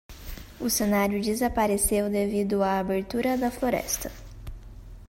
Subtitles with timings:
[0.59, 4.11] O cenário desapareceu devido à abertura da floresta